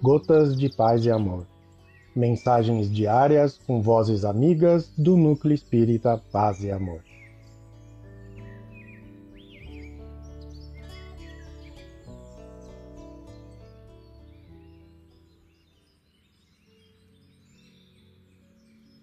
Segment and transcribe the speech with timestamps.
[0.00, 1.44] Gotas de Paz e Amor.
[2.14, 7.02] Mensagens diárias com vozes amigas do Núcleo Espírita Paz e Amor.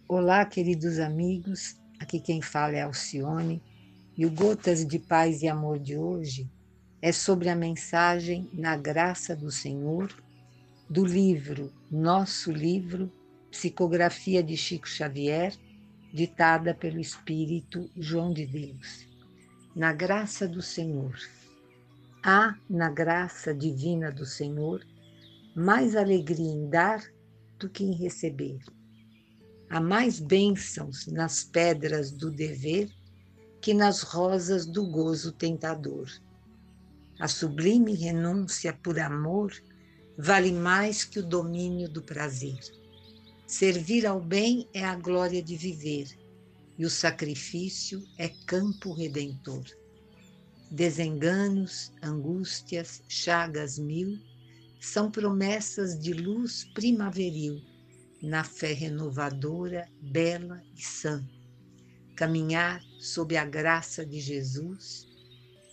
[0.08, 1.76] Olá, queridos amigos.
[2.00, 3.62] Aqui quem fala é Alcione.
[4.18, 6.50] E o Gotas de Paz e Amor de hoje
[7.02, 10.10] é sobre a mensagem Na Graça do Senhor,
[10.90, 13.12] do livro Nosso Livro,
[13.50, 15.54] Psicografia de Chico Xavier,
[16.14, 19.08] ditada pelo Espírito João de Deus.
[19.76, 21.18] Na graça do Senhor.
[22.24, 24.86] Há na graça divina do Senhor
[25.56, 27.04] mais alegria em dar
[27.58, 28.60] do que em receber.
[29.70, 32.90] Há mais bênçãos nas pedras do dever
[33.62, 36.08] que nas rosas do gozo tentador.
[37.20, 39.52] A sublime renúncia por amor
[40.18, 42.60] vale mais que o domínio do prazer.
[43.48, 46.08] Servir ao bem é a glória de viver,
[46.78, 49.64] e o sacrifício é campo redentor.
[50.72, 54.20] Desenganos, angústias, chagas mil
[54.80, 57.62] são promessas de luz primaveril
[58.22, 61.24] na fé renovadora, bela e sã.
[62.16, 65.06] Caminhar sob a graça de Jesus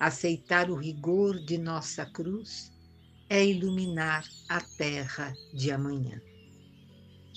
[0.02, 2.72] Aceitar o rigor de nossa cruz
[3.32, 6.20] é iluminar a terra de amanhã.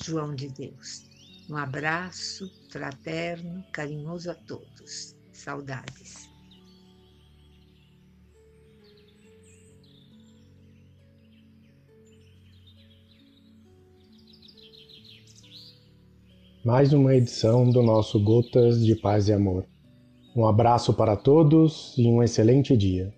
[0.03, 1.07] João de Deus.
[1.49, 5.16] Um abraço fraterno, carinhoso a todos.
[5.31, 6.29] Saudades.
[16.66, 19.66] Mais uma edição do nosso Gotas de Paz e Amor.
[20.35, 23.13] Um abraço para todos e um excelente dia.